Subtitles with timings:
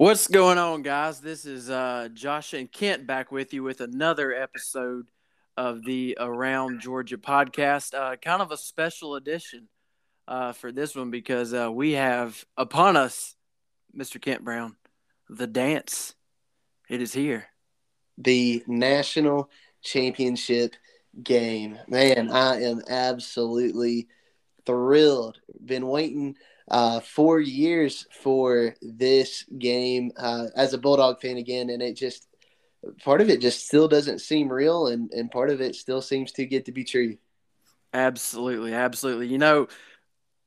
[0.00, 1.20] What's going on, guys?
[1.20, 5.10] This is uh, Josh and Kent back with you with another episode
[5.58, 7.92] of the Around Georgia podcast.
[7.92, 9.68] Uh, kind of a special edition
[10.26, 13.34] uh, for this one because uh, we have upon us,
[13.94, 14.18] Mr.
[14.18, 14.74] Kent Brown,
[15.28, 16.14] the dance.
[16.88, 17.48] It is here.
[18.16, 19.50] The national
[19.82, 20.76] championship
[21.22, 21.78] game.
[21.88, 24.08] Man, I am absolutely
[24.64, 25.38] thrilled.
[25.62, 26.36] Been waiting
[26.70, 32.28] uh, four years for this game uh, as a Bulldog fan again, and it just
[33.02, 36.32] part of it just still doesn't seem real, and and part of it still seems
[36.32, 37.16] too good to be true.
[37.92, 39.26] Absolutely, absolutely.
[39.26, 39.66] You know,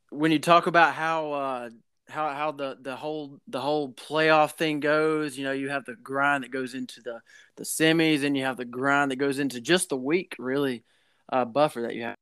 [0.10, 1.70] when you talk about how uh,
[2.08, 5.96] how how the the whole the whole playoff thing goes, you know, you have the
[5.96, 7.20] grind that goes into the
[7.58, 10.84] the semis, and you have the grind that goes into just the week, really,
[11.32, 12.16] uh, buffer that you have.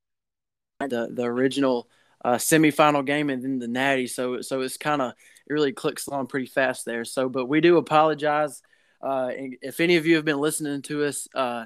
[0.79, 1.87] The the original
[2.23, 4.07] uh, semifinal game and then the Natty.
[4.07, 7.05] So so it's kind of it really clicks along pretty fast there.
[7.05, 8.61] So but we do apologize.
[9.01, 11.65] Uh, if any of you have been listening to us uh,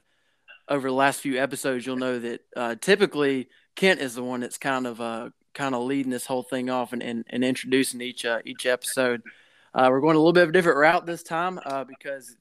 [0.69, 4.57] over the last few episodes, you'll know that uh, typically Kent is the one that's
[4.57, 8.23] kind of uh, kind of leading this whole thing off and, and, and introducing each
[8.23, 9.21] uh, each episode.
[9.75, 12.35] we're going a little bit of a different route this time because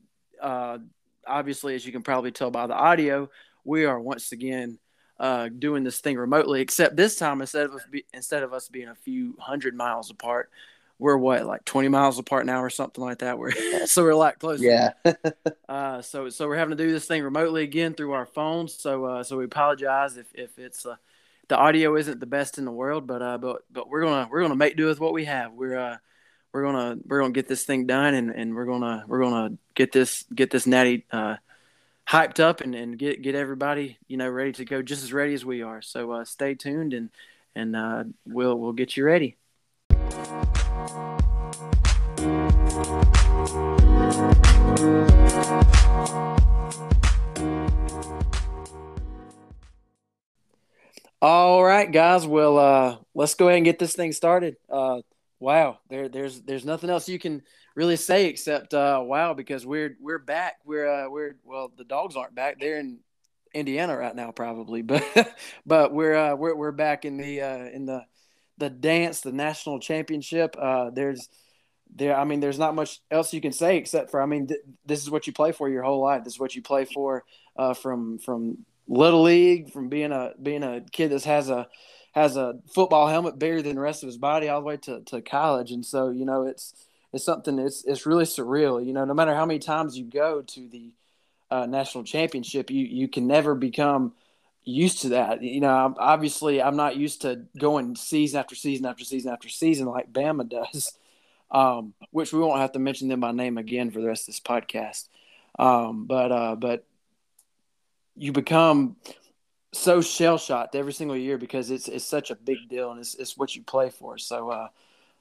[1.27, 3.29] obviously, as you can probably tell by the audio,
[3.65, 4.79] we are once again
[5.19, 6.61] uh, doing this thing remotely.
[6.61, 10.11] Except this time, instead of us be, instead of us being a few hundred miles
[10.11, 10.51] apart,
[10.99, 13.39] we're what like 20 miles apart now or something like that.
[13.39, 13.53] We're
[13.87, 14.61] so we're like close.
[14.61, 14.93] Yeah.
[15.69, 18.75] uh, so so we're having to do this thing remotely again through our phones.
[18.75, 20.97] So uh, so we apologize if if it's uh,
[21.49, 24.43] the audio isn't the best in the world, but uh, but but we're gonna we're
[24.43, 25.53] gonna make do with what we have.
[25.53, 25.97] We're uh
[26.55, 29.91] we're gonna we're gonna get this thing done and, and we're gonna we're gonna get
[29.91, 31.37] this get this natty uh
[32.09, 35.35] hyped up and, and get get everybody you know ready to go just as ready
[35.35, 35.83] as we are.
[35.83, 37.11] So uh, stay tuned and
[37.55, 39.37] and uh, we'll we'll get you ready.
[51.23, 52.27] All right, guys.
[52.27, 54.57] Well, uh, let's go ahead and get this thing started.
[54.69, 55.01] Uh,
[55.41, 57.43] wow, there, there's, there's nothing else you can
[57.75, 60.57] really say except uh, wow because we're we're back.
[60.65, 62.61] We're uh, we're well the dogs aren't back.
[62.61, 63.01] They're in
[63.53, 65.05] Indiana right now probably, but
[65.67, 68.05] but we're uh, we're we're back in the uh, in the
[68.59, 70.57] the dance, the national championship.
[70.59, 71.29] Uh, there's
[71.95, 74.61] there I mean there's not much else you can say except for I mean th-
[74.87, 76.25] this is what you play for your whole life.
[76.25, 77.25] This is what you play for
[77.57, 81.69] uh, from from little league, from being a being a kid that has a
[82.15, 85.01] has a football helmet bigger than the rest of his body all the way to,
[85.01, 85.73] to college.
[85.73, 86.73] And so, you know, it's
[87.13, 88.85] it's something it's it's really surreal.
[88.85, 90.93] You know, no matter how many times you go to the
[91.51, 94.13] uh, national championship, you you can never become
[94.63, 95.43] used to that.
[95.43, 99.49] You know, I'm, obviously, I'm not used to going season after season after season after
[99.49, 100.93] season like Bama does,
[101.51, 104.35] um, which we won't have to mention them by name again for the rest of
[104.35, 105.09] this podcast.
[105.59, 106.85] Um, but uh, but
[108.17, 108.97] you become
[109.75, 113.15] so shell shocked every single year because it's it's such a big deal and it's
[113.15, 114.19] it's what you play for.
[114.19, 114.69] So uh,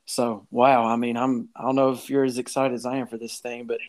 [0.06, 3.08] so wow, I mean, I'm I don't know if you're as excited as I am
[3.08, 3.80] for this thing, but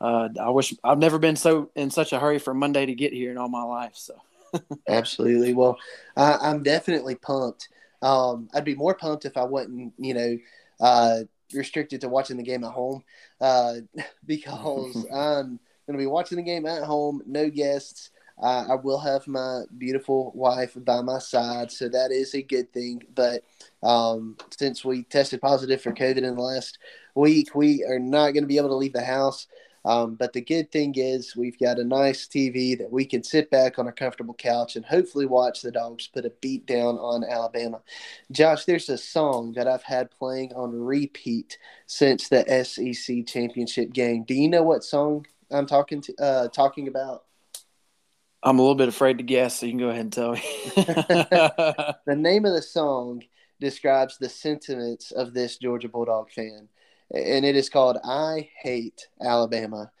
[0.00, 3.12] uh, I wish I've never been so in such a hurry for Monday to get
[3.12, 3.94] here in all my life.
[3.94, 4.14] So
[4.88, 5.78] absolutely, well,
[6.16, 7.68] I, am definitely pumped.
[8.02, 10.38] Um, I'd be more pumped if I wasn't, you know,
[10.80, 11.20] uh,
[11.54, 13.04] restricted to watching the game at home,
[13.40, 13.74] uh,
[14.26, 18.10] because I'm going to be watching the game at home, no guests.
[18.40, 22.72] Uh, I will have my beautiful wife by my side, so that is a good
[22.72, 23.02] thing.
[23.14, 23.44] But
[23.82, 26.78] um, since we tested positive for COVID in the last
[27.14, 29.46] week, we are not going to be able to leave the house.
[29.84, 33.50] Um, but the good thing is we've got a nice TV that we can sit
[33.50, 37.24] back on a comfortable couch and hopefully watch the dogs put a beat down on
[37.24, 37.80] Alabama.
[38.30, 44.22] Josh, there's a song that I've had playing on repeat since the SEC championship game.
[44.22, 47.24] Do you know what song I'm talking to uh, talking about?
[48.42, 50.40] I'm a little bit afraid to guess, so you can go ahead and tell me.
[50.76, 53.22] the name of the song
[53.60, 56.68] describes the sentiments of this Georgia Bulldog fan,
[57.14, 59.92] and it is called "I Hate Alabama."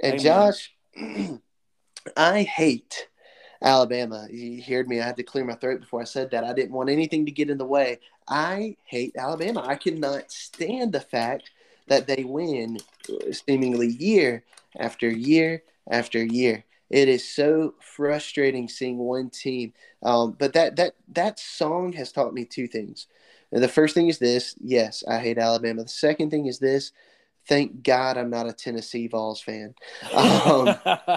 [0.00, 0.24] And Amen.
[0.24, 0.72] Josh,
[2.16, 3.08] I hate
[3.60, 4.28] Alabama.
[4.30, 5.00] You heard me.
[5.00, 6.44] I had to clear my throat before I said that.
[6.44, 7.98] I didn't want anything to get in the way.
[8.28, 9.64] I hate Alabama.
[9.66, 11.50] I cannot stand the fact
[11.88, 12.78] that they win
[13.32, 14.44] seemingly year
[14.78, 16.64] after year after year.
[16.90, 19.72] It is so frustrating seeing one team.
[20.02, 23.06] Um, but that that that song has taught me two things.
[23.52, 25.82] And the first thing is this: yes, I hate Alabama.
[25.82, 26.92] The second thing is this:
[27.46, 29.74] thank God I'm not a Tennessee Vols fan.
[30.12, 30.76] Um,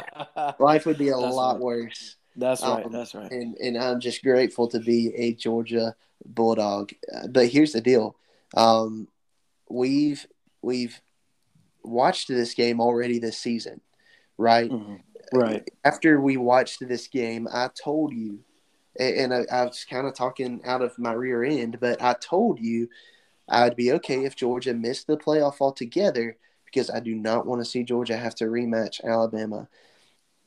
[0.60, 1.62] life would be a that's lot right.
[1.62, 2.16] worse.
[2.36, 2.86] That's right.
[2.86, 3.32] Um, that's right.
[3.32, 5.96] And and I'm just grateful to be a Georgia
[6.26, 6.94] Bulldog.
[7.14, 8.16] Uh, but here's the deal:
[8.56, 9.08] um,
[9.70, 10.26] we've
[10.62, 11.00] we've
[11.84, 13.82] watched this game already this season,
[14.38, 14.72] right?
[14.72, 14.96] Mm-hmm.
[15.34, 15.68] Right.
[15.84, 18.40] After we watched this game, I told you,
[19.00, 22.60] and I, I was kind of talking out of my rear end, but I told
[22.60, 22.90] you
[23.48, 27.70] I'd be okay if Georgia missed the playoff altogether because I do not want to
[27.70, 29.68] see Georgia have to rematch Alabama.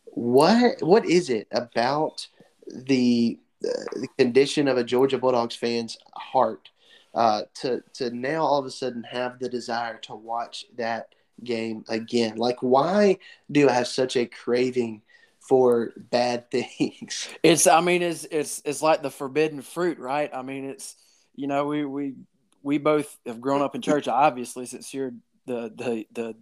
[0.07, 2.27] What what is it about
[2.67, 6.71] the, the condition of a Georgia Bulldogs fan's heart
[7.15, 11.09] uh, to to now all of a sudden have the desire to watch that
[11.43, 12.37] game again?
[12.37, 13.19] Like, why
[13.51, 15.03] do I have such a craving
[15.41, 17.29] for bad things?
[17.43, 20.31] It's, I mean, it's it's it's like the forbidden fruit, right?
[20.33, 20.97] I mean, it's
[21.35, 22.15] you know, we we
[22.63, 25.13] we both have grown up in church, obviously, since you're
[25.47, 26.37] the the the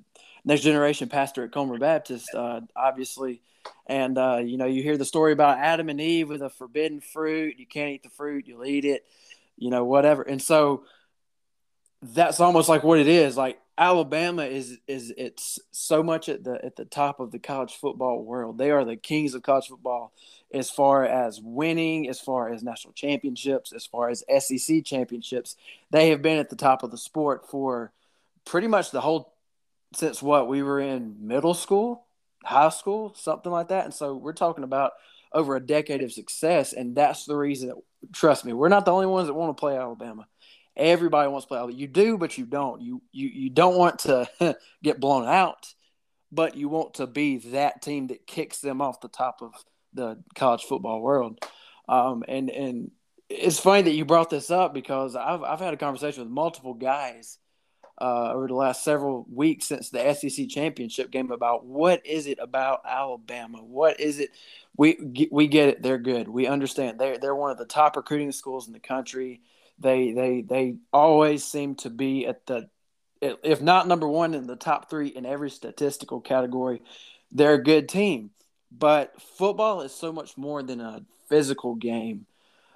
[0.45, 3.43] next generation pastor at Comer Baptist, uh, obviously.
[3.87, 7.01] And uh, you know, you hear the story about Adam and Eve with a forbidden
[7.01, 7.59] fruit.
[7.59, 9.05] You can't eat the fruit, you'll eat it,
[9.57, 10.23] you know, whatever.
[10.23, 10.85] And so
[12.03, 13.37] that's almost like what it is.
[13.37, 17.75] Like Alabama is is it's so much at the at the top of the college
[17.75, 18.59] football world.
[18.59, 20.13] They are the kings of college football
[20.53, 25.57] as far as winning, as far as national championships, as far as SEC championships.
[25.91, 27.93] They have been at the top of the sport for
[28.45, 29.33] pretty much the whole
[29.95, 32.07] since what we were in middle school,
[32.45, 33.85] high school, something like that.
[33.85, 34.93] And so we're talking about
[35.33, 37.77] over a decade of success, and that's the reason that
[38.13, 40.27] trust me, we're not the only ones that want to play Alabama.
[40.77, 41.75] Everybody wants to play.
[41.75, 42.81] You do, but you don't.
[42.81, 44.29] You you you don't want to
[44.83, 45.75] get blown out,
[46.31, 49.53] but you want to be that team that kicks them off the top of
[49.93, 51.39] the college football world.
[51.89, 52.91] Um, and and
[53.29, 56.75] it's funny that you brought this up because I've I've had a conversation with multiple
[56.75, 57.39] guys
[58.01, 62.39] uh, over the last several weeks since the SEC championship game about what is it
[62.41, 63.59] about Alabama?
[63.63, 64.31] What is it?
[64.77, 65.83] We we get it.
[65.83, 66.29] They're good.
[66.29, 66.99] We understand.
[66.99, 69.43] They're they're one of the top recruiting schools in the country.
[69.83, 72.69] They they they always seem to be at the
[73.21, 76.83] if not number one in the top three in every statistical category.
[77.31, 78.31] They're a good team,
[78.71, 82.27] but football is so much more than a physical game.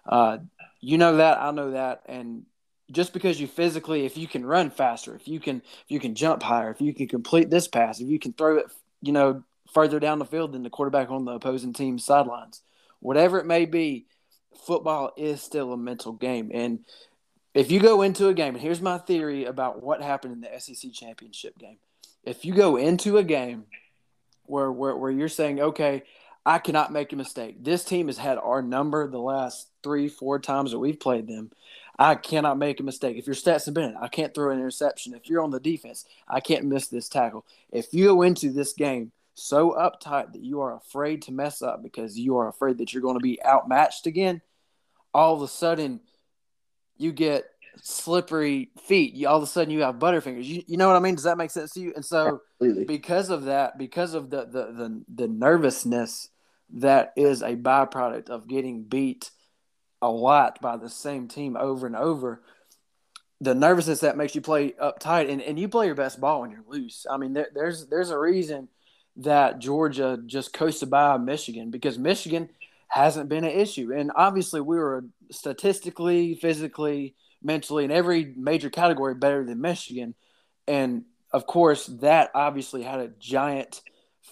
[0.04, 0.38] Uh,
[0.80, 2.46] you know that I know that, and
[2.90, 6.14] just because you physically, if you can run faster, if you can, if you can
[6.14, 8.66] jump higher, if you can complete this pass, if you can throw it,
[9.02, 9.42] you know,
[9.72, 12.62] further down the field than the quarterback on the opposing team's sidelines,
[13.00, 14.06] whatever it may be,
[14.58, 16.50] football is still a mental game.
[16.52, 16.80] And
[17.54, 20.60] if you go into a game, and here's my theory about what happened in the
[20.60, 21.78] SEC championship game.
[22.24, 23.64] If you go into a game
[24.44, 26.02] where, where, where you're saying, okay,
[26.44, 27.62] I cannot make a mistake.
[27.64, 31.50] This team has had our number the last three, four times that we've played them.
[31.98, 33.16] I cannot make a mistake.
[33.16, 35.14] If you're Stetson Bennett, I can't throw an interception.
[35.14, 37.44] If you're on the defense, I can't miss this tackle.
[37.72, 41.82] If you go into this game so uptight that you are afraid to mess up
[41.82, 44.40] because you are afraid that you're going to be outmatched again,
[45.12, 46.00] all of a sudden
[46.96, 47.44] you get
[47.82, 49.12] slippery feet.
[49.12, 50.44] You, all of a sudden you have butterfingers.
[50.44, 51.16] You, you know what I mean?
[51.16, 51.92] Does that make sense to you?
[51.94, 52.84] And so Absolutely.
[52.86, 56.30] because of that, because of the, the the the nervousness
[56.74, 59.30] that is a byproduct of getting beat
[60.00, 62.42] a lot by the same team over and over.
[63.42, 66.50] The nervousness that makes you play uptight, and, and you play your best ball when
[66.50, 67.04] you're loose.
[67.10, 68.68] I mean, there, there's there's a reason
[69.18, 72.48] that Georgia just coasted by Michigan because Michigan
[72.88, 79.14] hasn't been an issue, and obviously we were statistically, physically, mentally, in every major category
[79.14, 80.14] better than Michigan,
[80.68, 83.80] and of course that obviously had a giant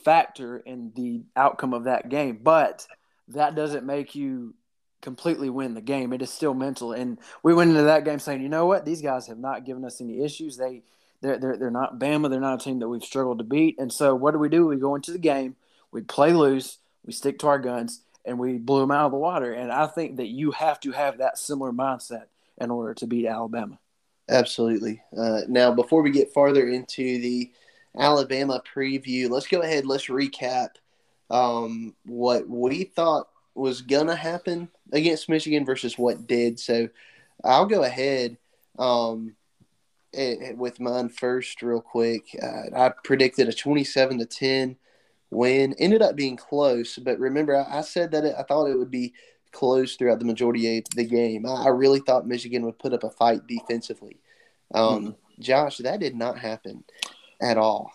[0.05, 2.87] factor in the outcome of that game, but
[3.29, 4.55] that doesn't make you
[5.00, 6.12] completely win the game.
[6.12, 6.93] It is still mental.
[6.93, 9.85] And we went into that game saying, you know what, these guys have not given
[9.85, 10.57] us any issues.
[10.57, 10.83] They
[11.25, 12.31] they're they're, they're not Bama.
[12.31, 13.78] They're not a team that we've struggled to beat.
[13.78, 14.66] And so what do we do?
[14.66, 15.57] We go into the game,
[15.90, 19.19] we play loose, we stick to our guns, and we blew them out of the
[19.19, 19.52] water.
[19.52, 22.26] And I think that you have to have that similar mindset
[22.59, 23.78] in order to beat Alabama.
[24.28, 25.02] Absolutely.
[25.16, 27.50] Uh, now, before we get farther into the
[27.99, 29.87] Alabama preview, let's go ahead.
[29.87, 30.69] Let's recap
[31.31, 36.59] um, what we thought was gonna happen against Michigan versus what did.
[36.59, 36.88] So
[37.43, 38.37] I'll go ahead
[38.78, 39.37] um,
[40.56, 42.25] with mine first, real quick.
[42.42, 44.76] Uh, I predicted a twenty-seven to ten
[45.30, 45.75] win.
[45.78, 48.90] Ended up being close, but remember, I, I said that it, I thought it would
[48.90, 49.14] be
[49.52, 51.47] close throughout the majority of the game.
[51.47, 54.21] I, I really thought Michigan would put up a fight defensively.
[54.75, 55.16] Um, mm.
[55.40, 56.85] Josh, that did not happen
[57.40, 57.92] at all.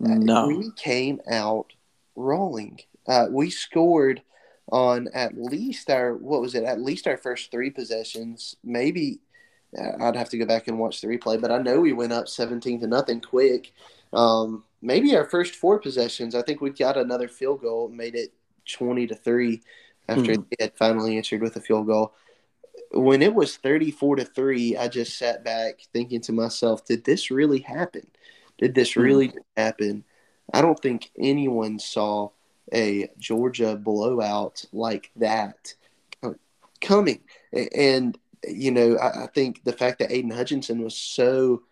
[0.00, 0.48] No.
[0.48, 1.72] we came out
[2.16, 2.80] rolling.
[3.06, 4.22] Uh, we scored
[4.72, 6.64] on at least our what was it?
[6.64, 8.56] At least our first three possessions.
[8.64, 9.23] Maybe uh,
[10.00, 12.28] I'd have to go back and watch the replay, but I know we went up
[12.28, 13.72] seventeen to nothing quick.
[14.12, 16.34] Um, maybe our first four possessions.
[16.34, 18.32] I think we got another field goal, made it
[18.70, 19.62] twenty to three
[20.08, 20.44] after mm.
[20.50, 22.14] they had finally answered with a field goal.
[22.92, 27.30] When it was thirty-four to three, I just sat back thinking to myself, "Did this
[27.30, 28.06] really happen?"
[28.58, 29.38] did this really mm-hmm.
[29.56, 30.04] happen?
[30.52, 32.30] I don't think anyone saw
[32.72, 35.74] a Georgia blowout like that
[36.80, 37.20] coming.
[37.52, 41.62] And, you know, I, I think the fact that Aidan Hutchinson was so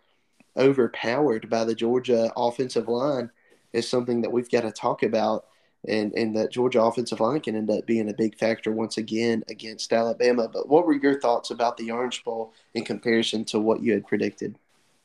[0.56, 3.30] overpowered by the Georgia offensive line
[3.72, 5.46] is something that we've got to talk about.
[5.88, 9.42] And, and that Georgia offensive line can end up being a big factor once again
[9.48, 10.46] against Alabama.
[10.46, 14.06] But what were your thoughts about the Orange Bowl in comparison to what you had
[14.06, 14.56] predicted?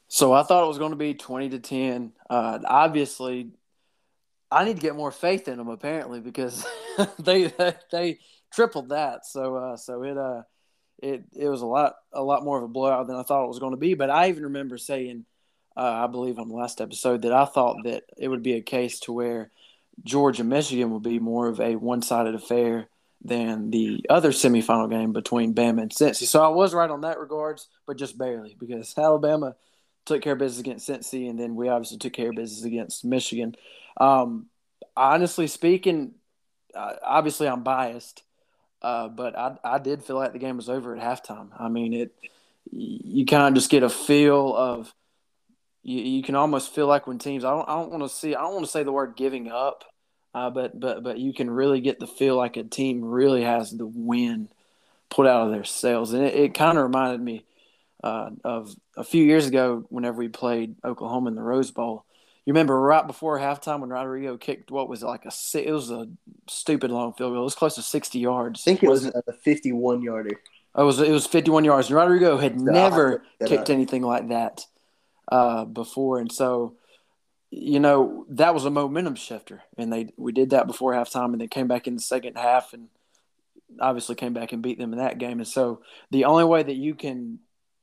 [0.08, 2.12] So I thought it was going to be 20 to 10.
[2.30, 3.50] Uh, obviously,
[4.52, 6.66] I need to get more faith in them apparently because
[7.20, 7.52] they
[7.92, 8.20] they
[8.52, 9.26] tripled that.
[9.26, 10.44] So uh, so it uh
[11.00, 13.50] it it was a lot a lot more of a blowout than I thought it
[13.50, 13.94] was going to be.
[13.94, 15.25] But I even remember saying,
[15.75, 18.62] uh, I believe on the last episode that I thought that it would be a
[18.62, 19.51] case to where
[20.04, 22.89] Georgia Michigan would be more of a one sided affair
[23.24, 26.25] than the other semifinal game between Bama and Cincy.
[26.25, 29.56] So I was right on that regards, but just barely because Alabama
[30.06, 33.04] took care of business against Cincy, and then we obviously took care of business against
[33.04, 33.56] Michigan.
[34.00, 34.48] Um,
[34.96, 36.13] honestly speaking,
[36.75, 38.24] uh, obviously I'm biased,
[38.82, 41.50] uh, but I I did feel like the game was over at halftime.
[41.58, 42.16] I mean it.
[42.70, 44.94] You kind of just get a feel of.
[45.84, 47.46] You, you can almost feel like when teams.
[47.46, 47.68] I don't.
[47.68, 48.36] I don't want to see.
[48.36, 49.84] I don't want to say the word giving up,
[50.34, 53.72] uh, but but but you can really get the feel like a team really has
[53.72, 54.50] the wind
[55.10, 57.46] put out of their sails, and it, it kind of reminded me
[58.04, 62.06] uh, of a few years ago whenever we played Oklahoma in the Rose Bowl
[62.48, 65.92] you remember right before halftime when Rodrigo kicked what was it, like a it was
[65.92, 66.08] a
[66.48, 67.42] stupid long field goal.
[67.42, 68.62] It was close to sixty yards.
[68.62, 70.39] I think it was a fifty-one yarder.
[70.74, 74.30] Oh, it was it was fifty-one yards, and Rodrigo had no, never kicked anything like
[74.30, 74.66] that
[75.30, 76.77] uh, before, and so
[77.51, 81.42] you know that was a momentum shifter, and they we did that before halftime, and
[81.42, 82.88] they came back in the second half, and
[83.82, 86.77] obviously came back and beat them in that game, and so the only way that
[86.77, 87.39] you can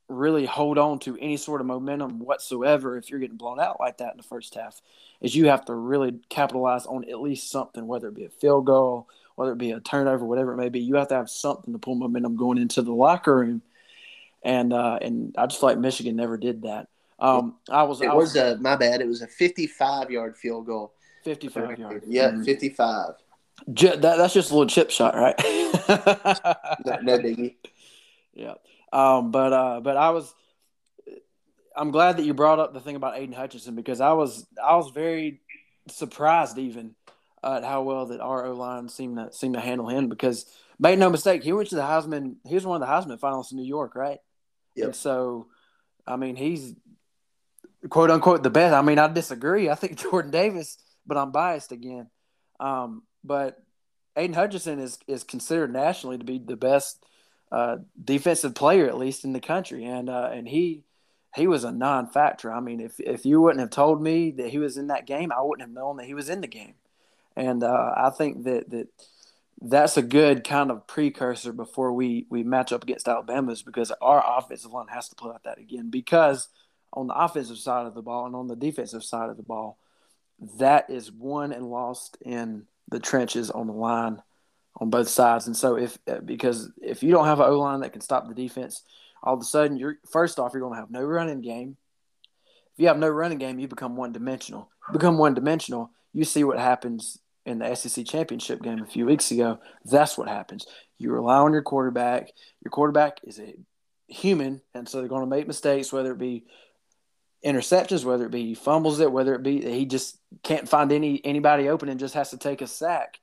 [0.09, 3.99] really hold on to any sort of momentum whatsoever if you're getting blown out like
[3.99, 4.83] that in the first half
[5.23, 8.67] is you have to really capitalize on at least something whether it be a field
[8.67, 10.81] goal whether it be a turnover whatever it may be.
[10.81, 13.63] You have to have something to pull momentum going into the locker room.
[14.43, 16.89] And uh, and I just feel like Michigan never did that.
[17.19, 20.37] Um, I was it I was, was a my bad it was a 55 yard
[20.37, 20.93] field goal.
[21.25, 22.43] 55 yard yeah mm-hmm.
[22.43, 23.15] 55
[23.69, 25.35] that, that's just a little chip shot right?
[26.85, 27.55] No, no biggie.
[28.35, 28.55] Yeah
[28.95, 30.33] um, but uh, but I was
[31.77, 34.77] I'm glad that you brought up the thing about Aidan Hutchinson because I was I
[34.77, 35.41] was very
[35.89, 36.95] surprised even
[37.43, 40.47] at how well that our O line seemed to seemed to handle him because
[40.79, 43.51] made no mistake he went to the Heisman he was one of the Heisman finalists
[43.51, 44.19] in New York right?
[44.77, 45.49] Yeah so
[46.07, 46.75] I mean he's
[47.91, 48.75] quote unquote the best.
[48.75, 49.69] I mean I disagree.
[49.69, 52.09] I think Jordan Davis but I'm biased again.
[52.61, 53.59] Um, but
[54.17, 57.05] Aidan Hutchinson is is considered nationally to be the best
[57.53, 60.85] uh, defensive player at least in the country, and uh, and he
[61.35, 62.53] he was a non-factor.
[62.53, 65.33] I mean, if if you wouldn't have told me that he was in that game,
[65.33, 66.75] I wouldn't have known that he was in the game.
[67.37, 68.89] And uh, I think that that
[69.61, 74.23] that's a good kind of precursor before we we match up against Alabama's because our
[74.39, 75.91] offensive line has to play like that again.
[75.91, 76.49] Because
[76.93, 79.79] on the offensive side of the ball and on the defensive side of the ball,
[80.59, 84.23] that is won and lost in the trenches on the line
[84.77, 85.47] on both sides.
[85.47, 88.29] And so if uh, because if you don't have an O line that can stop
[88.29, 88.83] the defense,
[89.23, 91.77] all of a sudden you're first off you're going to have no running game.
[92.75, 94.69] If you have no running game, you become one dimensional.
[94.93, 95.91] Become one dimensional.
[96.13, 99.59] You see what happens in the SEC championship game a few weeks ago.
[99.85, 100.67] That's what happens.
[100.99, 102.31] You rely on your quarterback.
[102.65, 103.55] Your quarterback is a
[104.09, 106.45] human, and so they're going to make mistakes, whether it be
[107.45, 111.25] interceptions, whether it be he fumbles it, whether it be he just can't find any
[111.25, 113.19] anybody open and just has to take a sack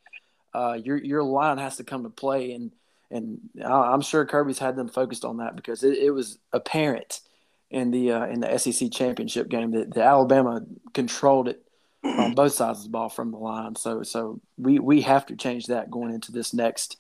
[0.54, 2.72] uh, your your line has to come to play, and
[3.10, 7.22] and I'm sure Kirby's had them focused on that because it, it was apparent
[7.70, 10.62] in the uh, in the SEC championship game that the Alabama
[10.94, 11.64] controlled it
[12.04, 13.76] on both sides of the ball from the line.
[13.76, 16.98] So so we we have to change that going into this next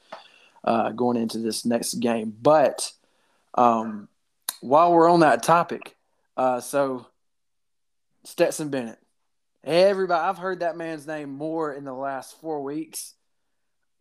[0.63, 2.35] uh, going into this next game.
[2.41, 2.91] But
[3.55, 4.07] um,
[4.61, 5.95] while we're on that topic,
[6.37, 7.07] uh, so
[8.23, 8.97] Stetson Bennett.
[9.63, 13.13] Everybody, I've heard that man's name more in the last four weeks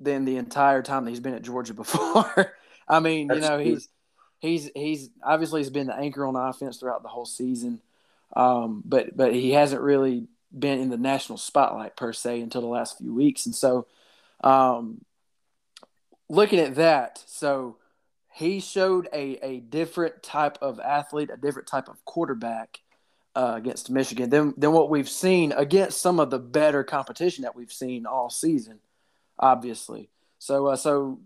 [0.00, 2.54] than the entire time that he's been at Georgia before.
[2.88, 3.88] I mean, That's you know, he's
[4.40, 7.80] he's he's obviously he's been the anchor on offense throughout the whole season,
[8.34, 10.26] um, but but he hasn't really
[10.56, 13.86] been in the national spotlight per se until the last few weeks, and so
[14.42, 15.04] um,
[16.28, 17.76] looking at that, so
[18.32, 22.80] he showed a a different type of athlete, a different type of quarterback.
[23.36, 27.54] Uh, against Michigan than than what we've seen against some of the better competition that
[27.54, 28.80] we've seen all season
[29.40, 30.10] obviously.
[30.38, 31.18] So, uh, so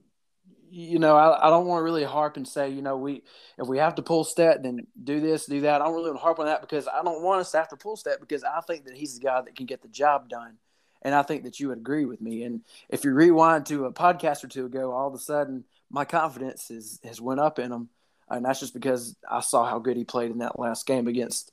[0.76, 3.22] you know, I, I don't want to really harp and say, you know, we
[3.58, 5.80] if we have to pull Stet, then do this, do that.
[5.80, 7.68] I don't really want to harp on that because I don't want us to have
[7.68, 10.28] to pull Stet because I think that he's the guy that can get the job
[10.28, 10.58] done.
[11.02, 12.42] And I think that you would agree with me.
[12.42, 16.04] And if you rewind to a podcast or two ago, all of a sudden my
[16.04, 17.88] confidence is has went up in him,
[18.28, 21.52] and that's just because I saw how good he played in that last game against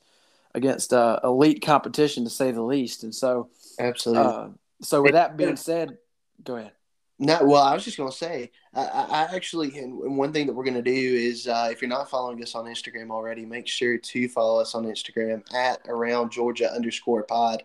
[0.55, 3.03] against uh, elite competition to say the least.
[3.03, 3.49] And so,
[3.79, 4.23] absolutely.
[4.23, 4.47] Uh,
[4.81, 5.97] so with that being said,
[6.43, 6.71] go ahead.
[7.23, 10.63] No, well, I was just gonna say, I, I actually, and one thing that we're
[10.63, 14.27] gonna do is, uh, if you're not following us on Instagram already, make sure to
[14.27, 17.61] follow us on Instagram at around Georgia underscore pod,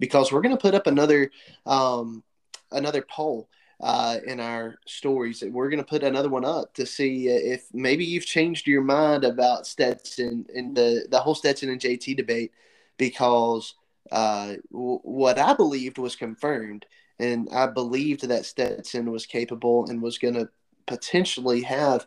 [0.00, 1.30] because we're gonna put up another,
[1.66, 2.24] um,
[2.72, 3.48] another poll
[3.80, 5.44] uh, in our stories.
[5.46, 9.68] We're gonna put another one up to see if maybe you've changed your mind about
[9.68, 12.50] Stetson and the the whole Stetson and JT debate,
[12.96, 13.74] because
[14.10, 16.86] uh, w- what I believed was confirmed
[17.18, 20.48] and I believed that Stetson was capable and was going to
[20.86, 22.06] potentially have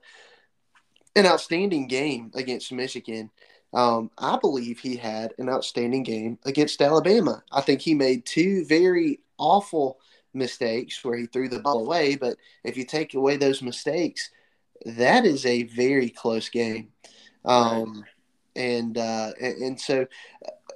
[1.16, 3.32] an outstanding game against Michigan.
[3.74, 7.44] Um, I believe he had an outstanding game against Alabama.
[7.52, 10.00] I think he made two very awful
[10.34, 12.16] mistakes where he threw the ball away.
[12.16, 14.30] But if you take away those mistakes,
[14.86, 16.90] that is a very close game.
[17.46, 18.04] Um, right.
[18.56, 20.08] And uh, and, and so,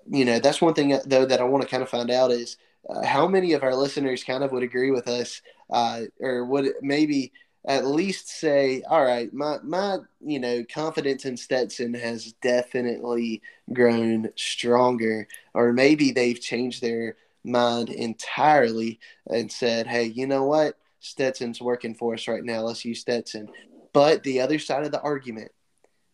[0.09, 2.57] you know, that's one thing though that I want to kind of find out is
[2.89, 6.73] uh, how many of our listeners kind of would agree with us uh, or would
[6.81, 7.31] maybe
[7.65, 14.29] at least say, all right, my, my, you know, confidence in Stetson has definitely grown
[14.35, 20.77] stronger, or maybe they've changed their mind entirely and said, hey, you know what?
[20.99, 22.61] Stetson's working for us right now.
[22.61, 23.49] Let's use Stetson.
[23.93, 25.51] But the other side of the argument,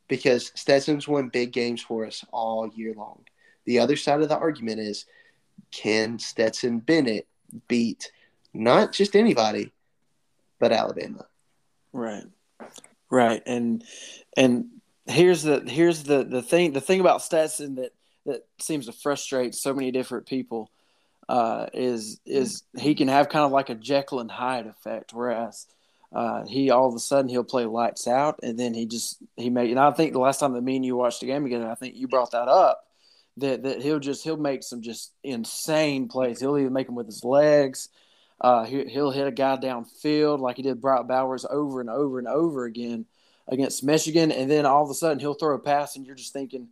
[0.07, 3.25] because Stetson's won big games for us all year long.
[3.65, 5.05] The other side of the argument is
[5.71, 7.27] can Stetson Bennett
[7.67, 8.11] beat
[8.53, 9.71] not just anybody,
[10.59, 11.25] but Alabama?
[11.93, 12.25] Right,
[13.09, 13.83] right, and
[14.37, 14.65] and
[15.07, 17.93] here's the here's the the thing the thing about Stetson that
[18.25, 20.69] that seems to frustrate so many different people
[21.27, 25.67] uh, is is he can have kind of like a Jekyll and Hyde effect, whereas
[26.13, 29.49] uh, he all of a sudden he'll play lights out, and then he just he
[29.49, 29.69] may.
[29.69, 31.75] And I think the last time that me and you watched the game together, I
[31.75, 32.83] think you brought that up
[33.37, 36.39] that that he'll just he'll make some just insane plays.
[36.39, 37.89] He'll even make them with his legs.
[38.41, 42.19] Uh, he, will hit a guy downfield like he did Brock Bowers over and over
[42.19, 43.05] and over again
[43.49, 46.31] against Michigan, and then all of a sudden he'll throw a pass, and you're just
[46.31, 46.69] thinking,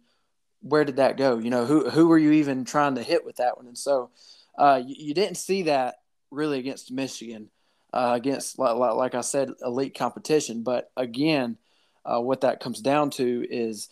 [0.61, 1.37] where did that go?
[1.37, 3.67] You know, who who were you even trying to hit with that one?
[3.67, 4.11] And so
[4.57, 5.95] uh, you, you, didn't see that
[6.31, 7.49] really against Michigan,
[7.93, 10.63] uh, against like, like, I said, elite competition.
[10.63, 11.57] But again,
[12.05, 13.89] uh, what that comes down to is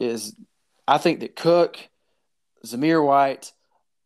[0.00, 0.34] is
[0.86, 1.78] I think that Cook
[2.72, 3.52] Zamir White,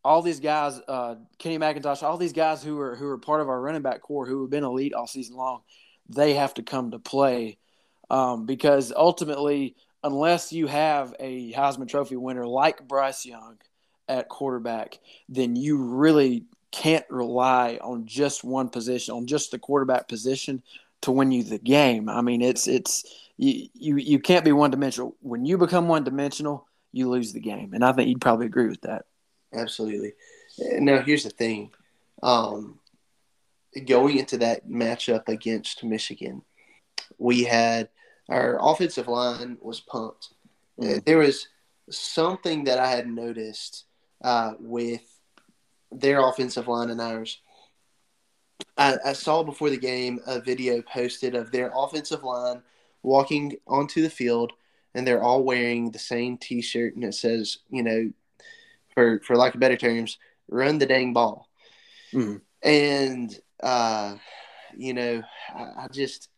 [0.05, 3.49] all these guys, uh, Kenny McIntosh, all these guys who are who are part of
[3.49, 5.63] our running back core who have been elite all season long,
[6.09, 7.59] they have to come to play
[8.11, 13.59] um, because ultimately, unless you have a Heisman Trophy winner like Bryce Young
[14.09, 14.99] at quarterback,
[15.29, 20.63] then you really can't rely on just one position, on just the quarterback position
[21.03, 22.09] to win you the game.
[22.09, 23.05] I mean, it's it's
[23.37, 25.17] you you, you can't be one dimensional.
[25.21, 27.73] When you become one dimensional, you lose the game.
[27.75, 29.07] And I think you'd probably agree with that.
[29.55, 30.13] Absolutely.
[30.59, 31.71] Now, here's the thing
[32.23, 32.79] um,
[33.87, 36.43] going into that matchup against Michigan,
[37.19, 37.89] we had
[38.29, 40.31] our offensive line was pumped.
[40.81, 40.99] Mm-hmm.
[41.05, 41.49] There was
[41.91, 43.85] something that I had noticed
[44.23, 45.03] uh, with
[45.91, 47.41] their offensive line and ours.
[48.79, 52.63] I, I, saw before the game a video posted of their offensive line
[53.03, 54.53] walking onto the field
[54.95, 58.11] and they're all wearing the same T-shirt, and it says, you know,
[58.95, 61.49] for for lack of better terms, run the dang ball.
[62.13, 62.37] Mm-hmm.
[62.63, 64.17] And uh,
[64.77, 65.23] you know,
[65.55, 66.29] I, I, just,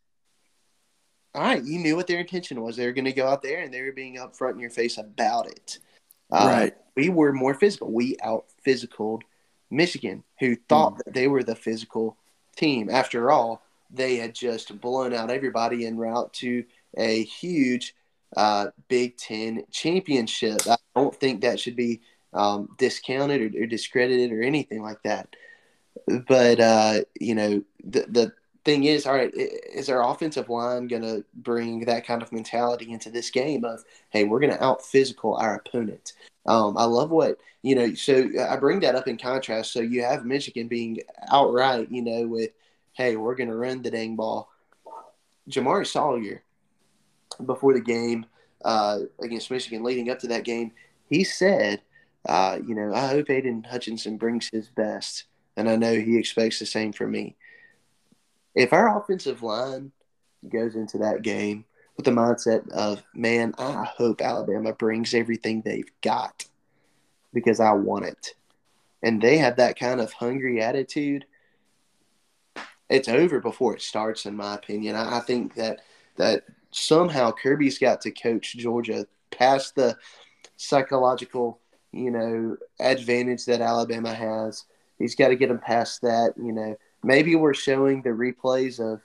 [1.35, 2.77] all right, you knew what their intention was.
[2.77, 4.99] They were going to go out there, and they were being upfront in your face
[4.99, 5.79] about it.
[6.31, 6.77] Uh, right.
[6.97, 7.93] We were more physical.
[7.93, 9.23] We out physicaled
[9.71, 11.03] Michigan, who thought mm-hmm.
[11.07, 12.17] that they were the physical
[12.57, 12.89] team.
[12.91, 16.65] After all, they had just blown out everybody en route to
[16.97, 17.95] a huge
[18.37, 20.61] uh, Big Ten championship.
[20.69, 22.01] I don't think that should be
[22.33, 25.35] um, discounted or, or, discredited or anything like that.
[26.27, 28.33] But uh, you know, the the
[28.65, 32.91] thing is, all right, is our offensive line going to bring that kind of mentality
[32.91, 36.15] into this game of, hey, we're going to out physical our opponent?
[36.47, 37.95] Um, I love what you know.
[37.95, 39.73] So I bring that up in contrast.
[39.73, 42.51] So you have Michigan being outright, you know, with,
[42.93, 44.51] hey, we're going to run the dang ball.
[45.49, 46.43] Jamaree Salyer
[47.45, 48.27] before the game
[48.65, 50.73] uh, against Michigan, leading up to that game,
[51.09, 51.83] he said,
[52.29, 55.25] uh, "You know, I hope Aidan Hutchinson brings his best,
[55.57, 57.37] and I know he expects the same from me."
[58.55, 59.93] If our offensive line
[60.49, 61.65] goes into that game
[61.97, 66.45] with the mindset of, man, I hope Alabama brings everything they've got
[67.33, 68.35] because I want it.
[69.03, 71.27] And they have that kind of hungry attitude.
[72.89, 74.97] It's over before it starts, in my opinion.
[74.97, 75.81] I, I think that
[76.17, 76.45] that
[76.75, 79.97] somehow Kirby's got to coach Georgia past the
[80.57, 81.61] psychological,
[81.93, 84.65] you know, advantage that Alabama has.
[84.99, 86.35] He's got to get them past that.
[86.37, 89.01] You know, maybe we're showing the replays of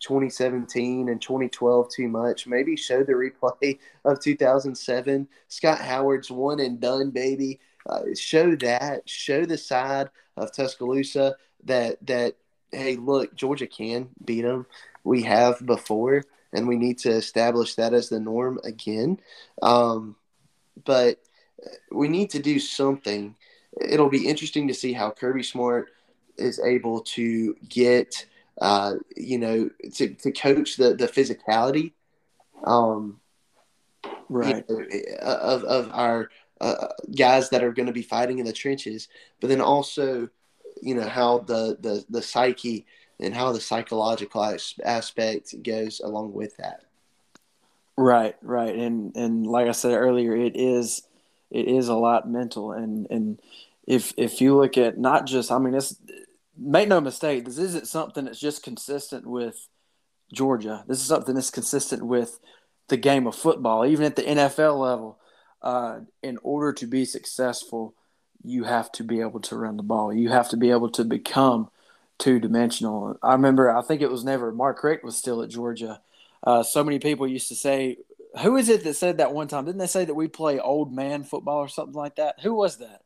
[0.00, 2.46] 2017 and 2012 too much.
[2.46, 5.28] Maybe show the replay of 2007.
[5.48, 7.60] Scott Howard's one and done, baby.
[7.88, 9.08] Uh, show that.
[9.08, 12.36] Show the side of Tuscaloosa that that
[12.70, 14.66] hey, look, Georgia can beat them.
[15.04, 19.20] We have before, and we need to establish that as the norm again.
[19.62, 20.16] Um,
[20.84, 21.18] but
[21.90, 23.34] we need to do something.
[23.80, 25.90] It'll be interesting to see how Kirby Smart
[26.36, 28.26] is able to get–
[28.60, 31.92] uh, you know, to, to coach the, the physicality,
[32.64, 33.20] um,
[34.28, 36.30] right, you know, of, of our
[36.60, 39.08] uh, guys that are going to be fighting in the trenches,
[39.40, 40.28] but then also,
[40.82, 42.84] you know, how the, the, the psyche
[43.20, 46.84] and how the psychological aspect goes along with that.
[47.96, 51.02] Right, right, and and like I said earlier, it is
[51.50, 53.40] it is a lot mental, and and
[53.86, 55.96] if if you look at not just, I mean, it's
[56.56, 59.68] make no mistake, this isn't something that's just consistent with
[60.32, 60.84] Georgia.
[60.86, 62.38] This is something that's consistent with
[62.88, 65.18] the game of football, even at the NFL level.
[65.60, 67.94] Uh, in order to be successful,
[68.44, 70.14] you have to be able to run the ball.
[70.14, 71.68] You have to be able to become
[72.18, 73.16] two dimensional.
[73.22, 76.00] I remember, I think it was never Mark Richt was still at Georgia.
[76.42, 77.98] Uh, so many people used to say,
[78.42, 80.92] "Who is it that said that one time?" Didn't they say that we play old
[80.92, 82.40] man football or something like that?
[82.40, 83.02] Who was that?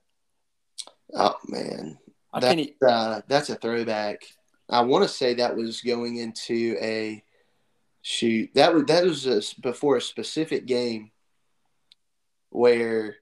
[1.14, 1.98] Oh man,
[2.32, 4.22] I that's, uh, that's a throwback.
[4.68, 7.22] I want to say that was going into a
[8.02, 8.50] shoot.
[8.54, 11.10] That was that was a, before a specific game
[12.50, 13.16] where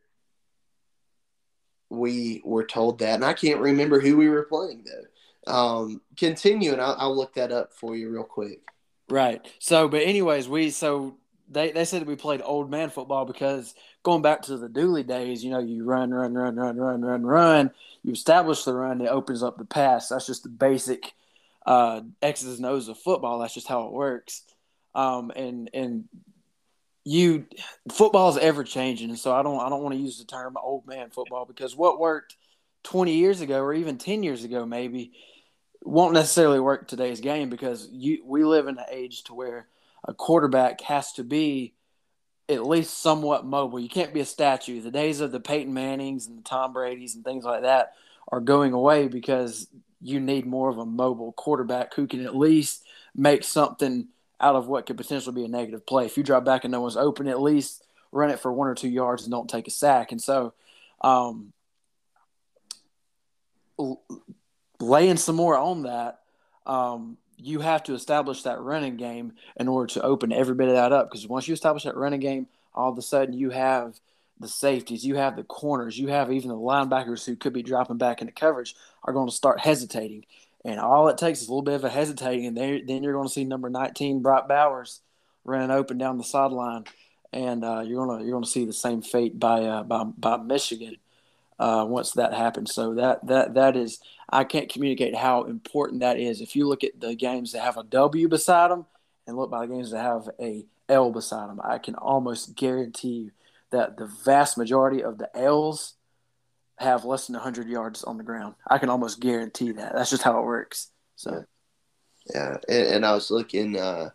[1.89, 5.07] we were told that, and I can't remember who we were playing though.
[5.51, 8.61] Um, continue, and I'll, I'll look that up for you real quick.
[9.09, 9.45] Right.
[9.59, 11.17] So, but anyways, we so
[11.49, 15.45] they they said we played old man football because going back to the Dooley days,
[15.45, 17.71] you know, you run, run, run, run, run, run, run.
[18.03, 20.09] You establish the run, it opens up the pass.
[20.09, 21.13] That's just the basic
[21.67, 23.41] uh, X's and O's of football.
[23.41, 24.45] That's just how it works.
[24.95, 26.05] Um, and and
[27.05, 27.47] you
[27.91, 30.57] football is ever changing, and so I don't I don't want to use the term
[30.63, 32.37] old man football because what worked
[32.83, 35.13] twenty years ago or even ten years ago maybe
[35.83, 39.67] won't necessarily work today's game because you we live in an age to where
[40.05, 41.75] a quarterback has to be
[42.49, 43.79] at least somewhat mobile.
[43.79, 44.81] You can't be a statue.
[44.81, 47.95] The days of the Peyton Mannings and the Tom Brady's and things like that
[48.29, 49.69] are going away because
[50.03, 54.09] you need more of a mobile quarterback who can at least make something
[54.41, 56.07] out of what could potentially be a negative play.
[56.07, 58.75] If you drop back and no one's open, at least run it for one or
[58.75, 60.13] two yards and don't take a sack.
[60.13, 60.55] And so,
[61.03, 61.53] um,
[64.81, 66.21] laying some more on that,
[66.67, 70.75] um, you have to establish that running game in order to open every bit of
[70.75, 71.11] that up.
[71.11, 73.99] Because once you establish that running game, all of a sudden you have
[74.39, 77.99] the safeties, you have the corners, you have even the linebackers who could be dropping
[77.99, 80.25] back into coverage are going to start hesitating.
[80.65, 83.27] And all it takes is a little bit of a hesitating, and then you're going
[83.27, 85.01] to see number 19 Brock Bowers
[85.45, 86.85] running open down the sideline,
[87.33, 90.05] and uh, you're going to you're going to see the same fate by uh, by
[90.05, 90.97] by Michigan
[91.61, 92.75] uh, once that happens.
[92.75, 96.41] So that that that is I can't communicate how important that is.
[96.41, 98.87] If you look at the games that have a W beside them
[99.27, 103.09] and look by the games that have a L beside them, I can almost guarantee
[103.09, 103.31] you
[103.71, 105.95] that the vast majority of the L's
[106.79, 108.55] have less than 100 yards on the ground.
[108.67, 109.95] I can almost guarantee that.
[109.95, 110.91] That's just how it works.
[111.17, 111.45] So,
[112.35, 113.79] yeah, and, and I was looking.
[113.79, 114.11] Uh,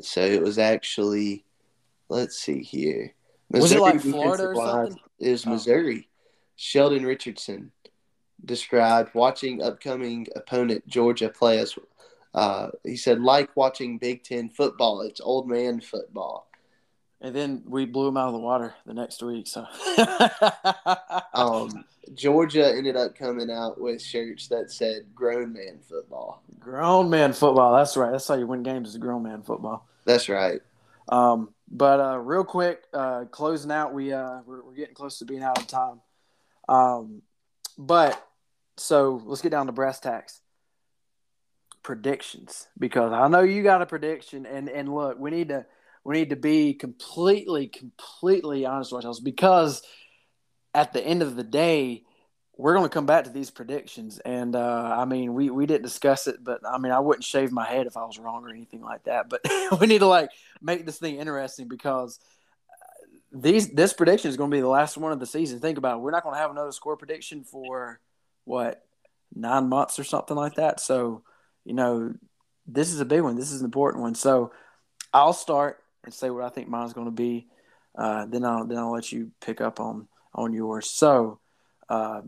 [0.00, 1.44] so it was actually,
[2.08, 3.14] let's see here.
[3.50, 5.00] Missouri was it like Florida or something?
[5.20, 5.50] Was oh.
[5.50, 6.07] Missouri.
[6.60, 7.70] Sheldon Richardson
[8.44, 11.78] described watching upcoming opponent Georgia play as
[12.34, 15.02] uh, he said, like watching Big Ten football.
[15.02, 16.48] It's old man football.
[17.20, 19.46] And then we blew him out of the water the next week.
[19.46, 19.66] So,
[21.34, 27.32] um, Georgia ended up coming out with shirts that said "grown man football." Grown man
[27.32, 27.76] football.
[27.76, 28.10] That's right.
[28.10, 28.88] That's how you win games.
[28.90, 29.86] Is grown man football.
[30.04, 30.60] That's right.
[31.08, 35.24] Um, but uh, real quick, uh, closing out, we uh, we're, we're, getting close to
[35.24, 36.00] being out of time.
[36.68, 37.22] Um,
[37.76, 38.22] but
[38.76, 40.40] so let's get down to brass tacks.
[41.82, 45.64] Predictions, because I know you got a prediction, and and look, we need to
[46.04, 49.82] we need to be completely completely honest with ourselves because
[50.74, 52.04] at the end of the day,
[52.56, 55.84] we're going to come back to these predictions, and uh, I mean, we we didn't
[55.84, 58.50] discuss it, but I mean, I wouldn't shave my head if I was wrong or
[58.50, 59.30] anything like that.
[59.30, 59.40] But
[59.80, 62.18] we need to like make this thing interesting because
[63.32, 65.60] these this prediction is going to be the last one of the season.
[65.60, 66.00] Think about it.
[66.00, 68.00] We're not going to have another score prediction for
[68.44, 68.84] what
[69.34, 70.80] nine months or something like that.
[70.80, 71.22] So,
[71.64, 72.14] you know,
[72.66, 73.36] this is a big one.
[73.36, 74.14] This is an important one.
[74.14, 74.52] So,
[75.12, 77.48] I'll start and say what I think mine's going to be.
[77.96, 80.90] Uh, then I'll then I'll let you pick up on on yours.
[80.90, 81.40] So.
[81.88, 82.20] Uh,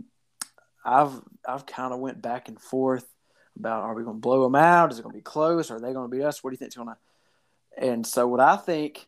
[0.85, 3.07] I've I've kind of went back and forth
[3.57, 4.93] about are we going to blow them out?
[4.93, 5.71] Is it going to be close?
[5.71, 6.43] Are they going to beat us?
[6.43, 6.97] What do you think is going to?
[7.77, 9.07] And so what I think,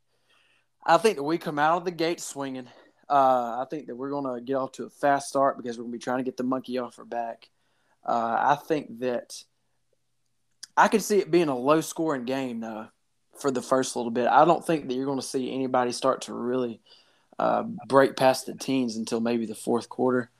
[0.84, 2.66] I think that we come out of the gate swinging.
[3.08, 5.84] Uh, I think that we're going to get off to a fast start because we're
[5.84, 7.48] going to be trying to get the monkey off our back.
[8.04, 9.42] Uh, I think that
[10.76, 12.88] I can see it being a low scoring game though
[13.38, 14.26] for the first little bit.
[14.26, 16.80] I don't think that you're going to see anybody start to really
[17.38, 20.30] uh, break past the teens until maybe the fourth quarter.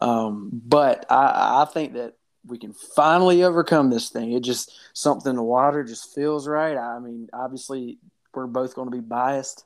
[0.00, 2.14] Um, but I, I think that
[2.46, 4.32] we can finally overcome this thing.
[4.32, 6.76] It just something in the water just feels right.
[6.76, 7.98] I mean, obviously
[8.34, 9.64] we're both going to be biased,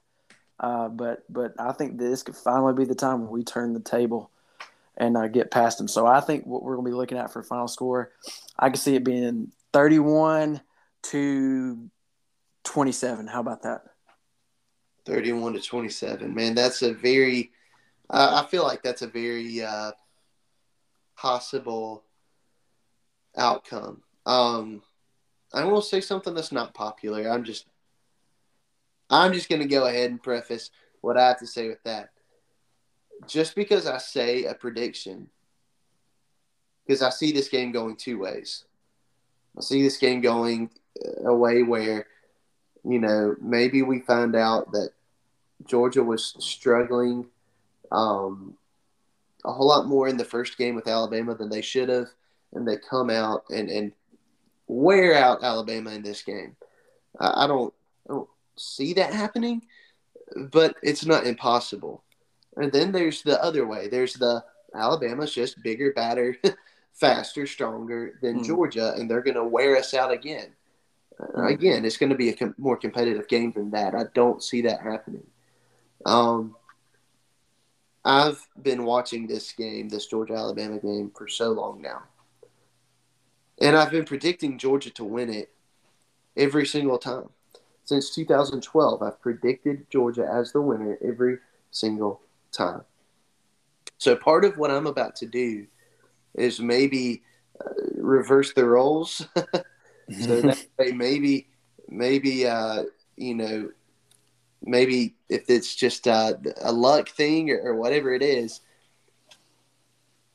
[0.60, 3.80] uh, but but I think this could finally be the time when we turn the
[3.80, 4.30] table
[4.96, 5.88] and uh, get past them.
[5.88, 8.12] So I think what we're going to be looking at for final score,
[8.58, 10.60] I can see it being thirty-one
[11.04, 11.90] to
[12.64, 13.26] twenty-seven.
[13.26, 13.82] How about that?
[15.06, 16.34] Thirty-one to twenty-seven.
[16.34, 17.52] Man, that's a very.
[18.10, 19.92] Uh, I feel like that's a very uh,
[21.16, 22.04] possible
[23.36, 24.02] outcome.
[24.24, 24.82] Um,
[25.52, 27.28] I will say something that's not popular.
[27.28, 27.66] I'm just,
[29.10, 32.10] I'm just going to go ahead and preface what I have to say with that.
[33.26, 35.28] Just because I say a prediction,
[36.86, 38.64] because I see this game going two ways.
[39.56, 40.70] I see this game going
[41.24, 42.06] a way where,
[42.84, 44.90] you know, maybe we find out that
[45.66, 47.26] Georgia was struggling
[47.90, 48.54] um,
[49.44, 52.08] a whole lot more in the first game with Alabama than they should have,
[52.52, 53.92] and they come out and, and
[54.66, 56.54] wear out Alabama in this game.
[57.18, 57.74] I, I don't I don't
[58.58, 59.62] see that happening,
[60.36, 62.02] but it's not impossible.
[62.56, 63.88] And then there's the other way.
[63.88, 64.44] There's the
[64.74, 66.36] Alabama's just bigger, badder,
[66.92, 68.44] faster, stronger than mm.
[68.44, 70.48] Georgia, and they're going to wear us out again.
[71.20, 71.52] Mm.
[71.52, 73.94] Again, it's going to be a com- more competitive game than that.
[73.94, 75.26] I don't see that happening.
[76.04, 76.56] Um,
[78.04, 82.04] I've been watching this game, this Georgia Alabama game, for so long now.
[83.60, 85.50] And I've been predicting Georgia to win it
[86.36, 87.28] every single time.
[87.88, 91.38] Since 2012, I've predicted Georgia as the winner every
[91.70, 92.20] single
[92.52, 92.82] time.
[93.96, 95.66] So part of what I'm about to do
[96.34, 97.22] is maybe
[97.58, 99.26] uh, reverse the roles.
[100.20, 101.48] so that way maybe
[101.88, 102.82] maybe uh,
[103.16, 103.70] you know
[104.62, 108.60] maybe if it's just uh, a luck thing or, or, whatever it is.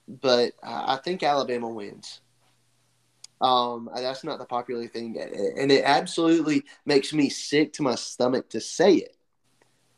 [0.07, 2.19] But I think Alabama wins.
[3.43, 8.49] Um, that's not the popular thing, and it absolutely makes me sick to my stomach
[8.51, 9.17] to say it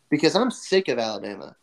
[0.09, 1.55] because I'm sick of Alabama,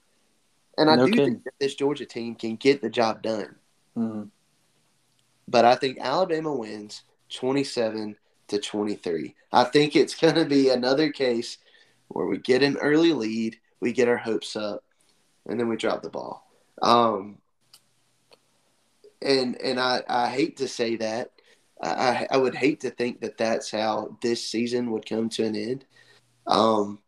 [0.78, 1.26] and I no do kidding.
[1.26, 3.56] think that this Georgia team can get the job done.
[3.98, 4.24] Mm-hmm.
[5.48, 8.16] But I think Alabama wins 27
[8.48, 9.34] to 23.
[9.52, 11.58] I think it's going to be another case
[12.08, 14.84] where we get an early lead, we get our hopes up,
[15.46, 16.46] and then we drop the ball.
[16.80, 17.38] Um,
[19.20, 21.32] and and I, I hate to say that.
[21.82, 25.56] I, I would hate to think that that's how this season would come to an
[25.56, 25.84] end.
[26.46, 27.00] Um,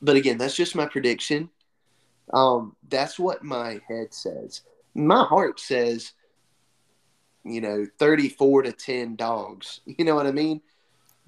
[0.00, 1.50] but again, that's just my prediction.
[2.32, 4.62] Um, that's what my head says.
[4.94, 6.12] My heart says,
[7.44, 9.80] you know, 34 to 10 dogs.
[9.98, 10.60] You know what I mean?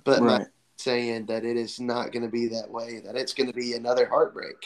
[0.05, 0.41] But right.
[0.41, 0.47] my
[0.77, 3.75] saying that it is not going to be that way, that it's going to be
[3.75, 4.57] another heartbreak.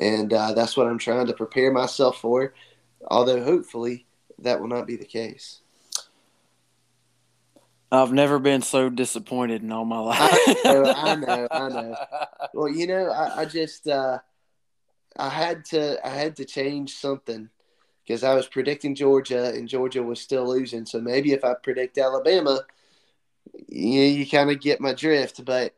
[0.00, 2.54] And uh, that's what I'm trying to prepare myself for,
[3.10, 4.06] although hopefully
[4.38, 5.60] that will not be the case.
[7.90, 10.20] I've never been so disappointed in all my life.
[10.20, 11.96] I know, I know, I know.
[12.52, 14.18] Well, you know, I, I just uh,
[15.16, 17.48] I had to I had to change something
[18.04, 20.86] because I was predicting Georgia and Georgia was still losing.
[20.86, 22.60] So maybe if I predict Alabama,
[23.68, 25.74] you, you kind of get my drift, but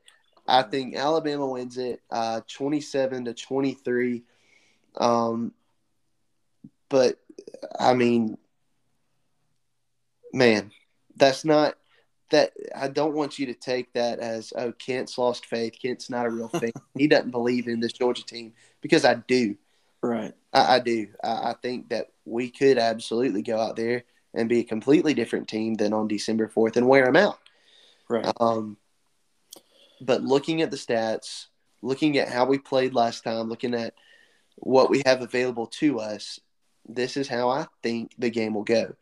[0.47, 4.23] I think Alabama wins it uh, 27 to 23.
[4.97, 5.53] Um,
[6.89, 7.19] but
[7.79, 8.37] I mean,
[10.33, 10.73] man,
[11.17, 11.75] that's not
[12.31, 12.53] that.
[12.75, 15.75] I don't want you to take that as oh, Kent's lost faith.
[15.81, 16.73] Kent's not a real fan.
[16.97, 19.57] he doesn't believe in this Georgia team because I do.
[20.03, 20.33] Right.
[20.53, 21.09] I, I do.
[21.23, 25.49] I, I think that we could absolutely go out there and be a completely different
[25.49, 27.39] team than on December 4th and wear them out.
[28.09, 28.33] Right.
[28.41, 28.77] Um,
[30.01, 31.47] but looking at the stats,
[31.83, 33.95] looking at how we played last time, looking at
[34.57, 36.41] what we have available to us,
[36.89, 38.95] this is how I think the game will go.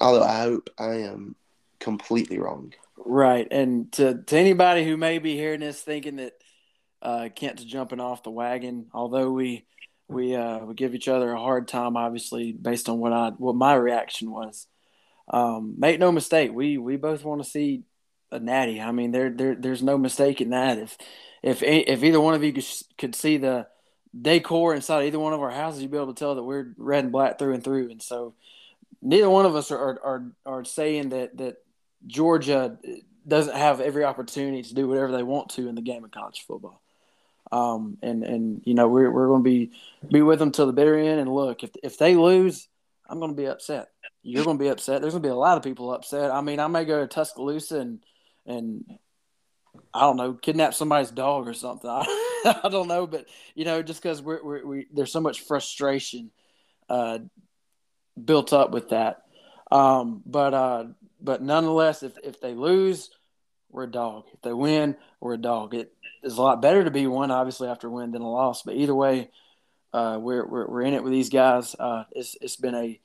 [0.00, 1.36] Although I hope I am
[1.80, 2.72] completely wrong.
[2.96, 3.46] Right.
[3.50, 6.32] And to, to anybody who may be hearing this thinking that
[7.02, 9.66] uh, Kent's jumping off the wagon, although we
[10.08, 13.54] we uh, we give each other a hard time, obviously based on what I what
[13.54, 14.66] my reaction was.
[15.28, 17.84] Um, make no mistake, we we both want to see
[18.30, 18.80] a natty.
[18.80, 20.78] I mean, there there there's no mistake in that.
[20.78, 20.96] If
[21.42, 22.66] if if either one of you could,
[22.98, 23.66] could see the
[24.18, 27.04] decor inside either one of our houses, you'd be able to tell that we're red
[27.04, 27.90] and black through and through.
[27.90, 28.34] And so,
[29.02, 31.56] neither one of us are are are saying that that
[32.06, 32.78] Georgia
[33.26, 36.44] doesn't have every opportunity to do whatever they want to in the game of college
[36.46, 36.80] football.
[37.52, 39.72] Um, and and you know we're we're going to be
[40.10, 41.20] be with them till the bitter end.
[41.20, 42.68] And look, if if they lose,
[43.08, 43.88] I'm going to be upset.
[44.22, 45.02] You're going to be upset.
[45.02, 46.30] There's going to be a lot of people upset.
[46.30, 48.00] I mean, I may go to Tuscaloosa and
[48.46, 48.84] and
[49.92, 51.90] I don't know, kidnap somebody's dog or something.
[51.90, 55.42] I, I don't know, but you know, just because we're, we're, we there's so much
[55.42, 56.30] frustration
[56.88, 57.18] uh,
[58.22, 59.22] built up with that.
[59.70, 60.84] Um, but uh,
[61.24, 63.10] but nonetheless, if if they lose,
[63.70, 64.24] we're a dog.
[64.32, 65.74] If they win, we're a dog.
[65.74, 68.62] It is a lot better to be one, obviously, after a win than a loss.
[68.62, 69.30] But either way,
[69.92, 71.74] uh, we're, we're we're in it with these guys.
[71.78, 73.00] Uh, it's it's been a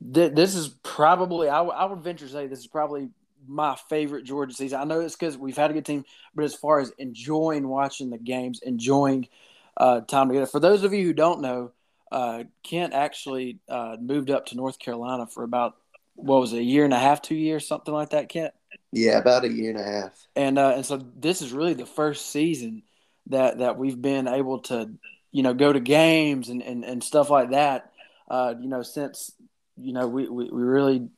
[0.00, 3.08] this is probably I, w- I would venture to say this is probably
[3.46, 4.80] my favorite Georgia season.
[4.80, 8.10] I know it's because we've had a good team, but as far as enjoying watching
[8.10, 9.28] the games, enjoying
[9.76, 10.46] uh, time together.
[10.46, 11.72] For those of you who don't know,
[12.10, 15.76] uh, Kent actually uh, moved up to North Carolina for about
[16.14, 18.54] what was it, a year and a half, two years, something like that, Kent.
[18.92, 20.26] Yeah, about a year and a half.
[20.36, 22.82] And uh, and so this is really the first season
[23.26, 24.90] that that we've been able to,
[25.32, 27.92] you know, go to games and and, and stuff like that.
[28.28, 29.32] Uh, you know, since
[29.76, 31.08] you know we, we, we really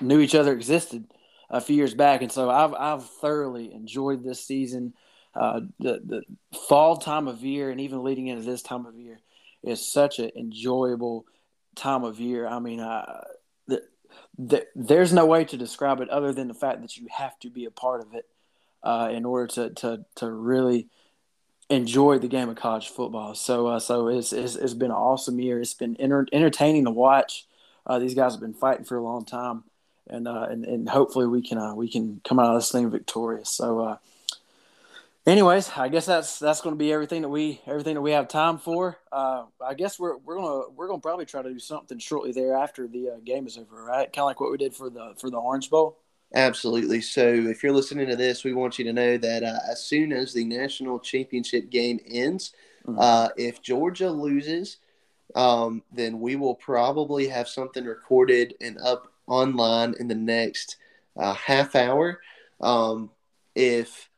[0.00, 1.04] knew each other existed
[1.50, 4.94] a few years back, and so I've I've thoroughly enjoyed this season.
[5.34, 6.22] Uh, the the
[6.68, 9.18] fall time of year and even leading into this time of year
[9.62, 11.26] is such an enjoyable
[11.74, 12.46] time of year.
[12.46, 13.22] I mean, uh,
[14.38, 17.50] the, there's no way to describe it other than the fact that you have to
[17.50, 18.26] be a part of it
[18.82, 20.88] uh, in order to, to to really
[21.68, 23.34] enjoy the game of college football.
[23.34, 25.60] So uh, so it's, it's, it's been an awesome year.
[25.60, 27.46] It's been enter- entertaining to watch.
[27.86, 29.64] Uh, these guys have been fighting for a long time
[30.08, 32.90] and uh, and and hopefully we can uh, we can come out of this thing
[32.90, 33.50] victorious.
[33.50, 33.96] So, uh,
[35.26, 38.28] anyways, I guess that's that's going to be everything that we everything that we have
[38.28, 38.98] time for.
[39.10, 42.56] Uh, I guess we're we're gonna we're gonna probably try to do something shortly there
[42.56, 44.12] after the uh, game is over, right?
[44.12, 45.98] Kind of like what we did for the for the Orange Bowl.
[46.34, 47.00] Absolutely.
[47.00, 50.12] So, if you're listening to this, we want you to know that uh, as soon
[50.12, 52.52] as the national championship game ends,
[52.86, 53.32] mm-hmm.
[53.36, 54.78] if Georgia loses,
[55.34, 60.76] um, then we will probably have something recorded and up online in the next
[61.16, 62.20] uh, half hour.
[62.60, 63.10] Um,
[63.54, 64.08] if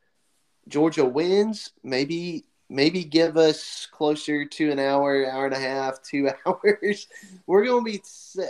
[0.69, 6.29] Georgia wins, maybe maybe give us closer to an hour, hour and a half, two
[6.45, 7.07] hours.
[7.47, 8.01] We're going to be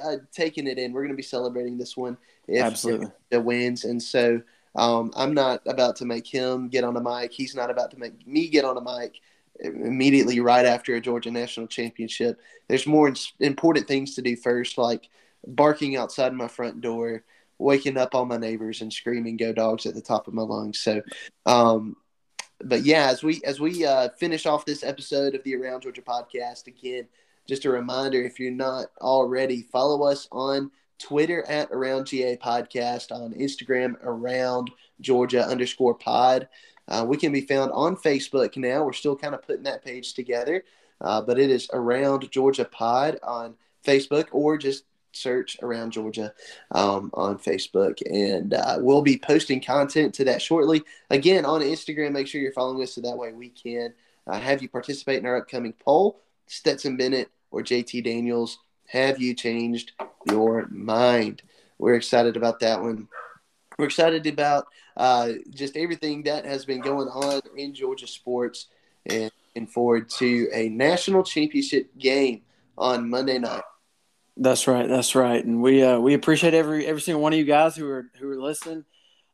[0.03, 0.91] uh, taking it in.
[0.91, 3.07] We're going to be celebrating this one if Absolutely.
[3.31, 3.85] it wins.
[3.85, 4.41] And so
[4.75, 7.31] um, I'm not about to make him get on a mic.
[7.31, 9.19] He's not about to make me get on a mic
[9.61, 12.39] immediately right after a Georgia national championship.
[12.67, 15.09] There's more important things to do first, like
[15.47, 17.23] barking outside my front door,
[17.57, 20.79] waking up all my neighbors and screaming "Go Dogs" at the top of my lungs.
[20.79, 21.01] So,
[21.45, 21.95] um,
[22.63, 26.01] but yeah, as we as we uh, finish off this episode of the Around Georgia
[26.01, 27.07] podcast, again,
[27.47, 33.11] just a reminder: if you're not already, follow us on Twitter at Around GA Podcast,
[33.11, 36.47] on Instagram Around Georgia underscore Pod.
[36.87, 38.83] Uh, we can be found on Facebook now.
[38.83, 40.63] We're still kind of putting that page together,
[40.99, 46.33] uh, but it is Around Georgia Pod on Facebook, or just search around Georgia
[46.71, 50.83] um, on Facebook, and uh, we'll be posting content to that shortly.
[51.09, 53.93] Again, on Instagram, make sure you're following us so that way we can
[54.27, 56.21] uh, have you participate in our upcoming poll.
[56.47, 59.91] Stetson Bennett or JT Daniels, have you changed
[60.29, 61.41] your mind?
[61.77, 63.07] We're excited about that one.
[63.77, 64.67] We're excited about
[64.97, 68.67] uh, just everything that has been going on in Georgia sports
[69.05, 72.41] and, and forward to a national championship game
[72.77, 73.63] on Monday night.
[74.41, 74.87] That's right.
[74.87, 75.43] That's right.
[75.43, 78.31] And we uh, we appreciate every every single one of you guys who are who
[78.31, 78.85] are listening.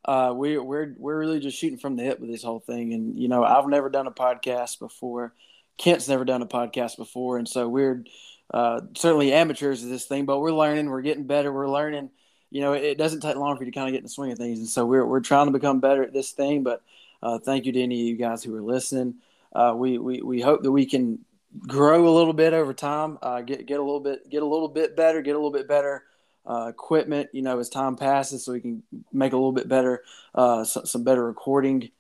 [0.03, 2.91] Uh, we we're we're really just shooting from the hip with this whole thing.
[2.93, 5.35] And you know, I've never done a podcast before.
[5.77, 8.03] Kent's never done a podcast before, and so we're
[8.51, 10.25] uh, certainly amateurs of this thing.
[10.25, 10.89] But we're learning.
[10.89, 11.53] We're getting better.
[11.53, 12.09] We're learning.
[12.49, 14.31] You know, it, doesn't take long for you to kind of get in the swing
[14.31, 16.63] of things, and so we're we're trying to become better at this thing.
[16.63, 16.81] But
[17.21, 19.15] uh, thank you to any of you guys who are listening.
[19.53, 21.19] Uh, we, we we hope that we can
[21.59, 24.67] grow a little bit over time, uh, get get a little bit get a little
[24.67, 26.03] bit better, get a little bit better
[26.45, 27.29] uh, equipment.
[27.33, 30.03] You know, as time passes, so we can make a little bit better
[30.33, 31.91] uh, some, some, better recording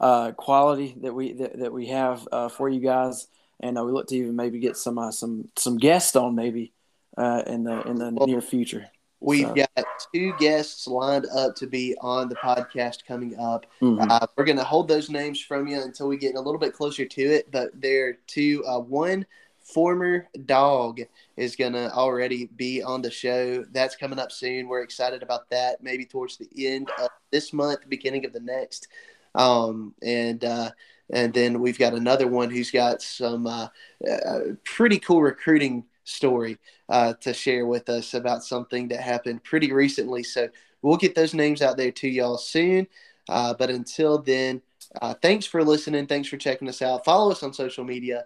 [0.00, 3.26] uh, quality that we that, that we have uh, for you guys.
[3.60, 6.72] And uh, we look to even maybe get some some some guests on maybe
[7.16, 8.90] uh, in the in the well, near future.
[9.22, 9.54] We've so.
[9.54, 13.66] got two guests lined up to be on the podcast coming up.
[13.80, 14.10] Mm-hmm.
[14.10, 16.74] Uh, we're going to hold those names from you until we get a little bit
[16.74, 17.50] closer to it.
[17.50, 18.64] But they're two.
[18.66, 19.24] Uh, one
[19.62, 21.00] former dog
[21.36, 23.64] is going to already be on the show.
[23.70, 24.66] That's coming up soon.
[24.66, 25.82] We're excited about that.
[25.82, 28.88] Maybe towards the end of this month, beginning of the next.
[29.36, 30.70] Um, and uh,
[31.10, 33.68] and then we've got another one who's got some uh,
[34.08, 39.72] uh, pretty cool recruiting story uh, to share with us about something that happened pretty
[39.72, 40.22] recently.
[40.22, 40.48] So
[40.82, 42.86] we'll get those names out there to y'all soon.
[43.28, 44.62] Uh, but until then,
[45.00, 46.06] uh, thanks for listening.
[46.06, 47.04] Thanks for checking us out.
[47.04, 48.24] Follow us on social media,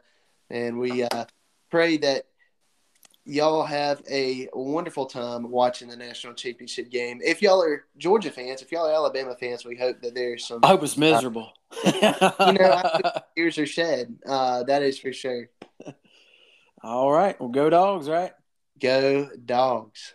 [0.51, 1.25] and we uh,
[1.71, 2.27] pray that
[3.25, 7.21] y'all have a wonderful time watching the national championship game.
[7.23, 10.61] If y'all are Georgia fans, if y'all are Alabama fans, we hope that there's some.
[10.63, 11.53] I hope it's miserable.
[11.85, 12.83] Uh, you know,
[13.37, 14.17] tears are shed.
[14.25, 15.51] Uh, that is for sure.
[16.87, 17.35] All right.
[17.41, 18.31] Well, go dogs, right?
[18.79, 20.15] Go dogs.